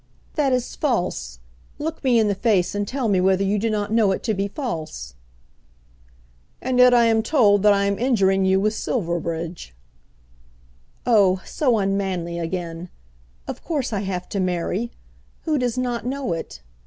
"That 0.33 0.51
is 0.51 0.75
false. 0.75 1.37
Look 1.77 2.03
me 2.03 2.17
in 2.17 2.27
the 2.27 2.33
face 2.33 2.73
and 2.73 2.87
tell 2.87 3.07
me 3.07 3.21
whether 3.21 3.43
you 3.43 3.59
do 3.59 3.69
not 3.69 3.91
know 3.91 4.11
it 4.13 4.23
to 4.23 4.33
be 4.33 4.47
false!" 4.47 5.13
"And 6.59 6.79
yet 6.79 6.91
I 6.91 7.05
am 7.05 7.21
told 7.21 7.61
that 7.61 7.73
I 7.73 7.85
am 7.85 7.99
injuring 7.99 8.43
you 8.43 8.59
with 8.59 8.73
Silverbridge." 8.73 9.75
"Oh, 11.05 11.39
so 11.45 11.77
unmanly 11.77 12.39
again! 12.39 12.89
Of 13.47 13.63
course 13.63 13.93
I 13.93 13.99
have 13.99 14.27
to 14.29 14.39
marry. 14.39 14.89
Who 15.43 15.59
does 15.59 15.77
not 15.77 16.03
know 16.03 16.33
it? 16.33 16.63